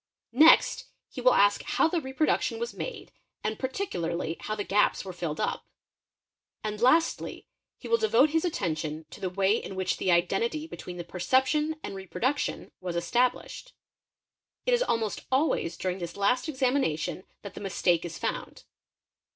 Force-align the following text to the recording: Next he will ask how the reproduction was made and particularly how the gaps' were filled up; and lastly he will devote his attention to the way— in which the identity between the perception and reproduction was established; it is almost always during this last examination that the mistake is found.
Next 0.33 0.87
he 1.11 1.21
will 1.21 1.35
ask 1.35 1.61
how 1.61 1.87
the 1.87 2.01
reproduction 2.01 2.57
was 2.57 2.73
made 2.73 3.11
and 3.43 3.59
particularly 3.59 4.35
how 4.39 4.55
the 4.55 4.63
gaps' 4.63 5.05
were 5.05 5.13
filled 5.13 5.39
up; 5.39 5.67
and 6.63 6.81
lastly 6.81 7.45
he 7.77 7.87
will 7.87 7.99
devote 7.99 8.31
his 8.31 8.43
attention 8.43 9.05
to 9.11 9.21
the 9.21 9.29
way— 9.29 9.55
in 9.63 9.75
which 9.75 9.97
the 9.97 10.09
identity 10.11 10.65
between 10.65 10.97
the 10.97 11.03
perception 11.03 11.75
and 11.83 11.93
reproduction 11.93 12.71
was 12.79 12.95
established; 12.95 13.75
it 14.65 14.73
is 14.73 14.81
almost 14.81 15.27
always 15.31 15.77
during 15.77 15.99
this 15.99 16.17
last 16.17 16.49
examination 16.49 17.23
that 17.43 17.53
the 17.53 17.61
mistake 17.61 18.03
is 18.03 18.17
found. 18.17 18.63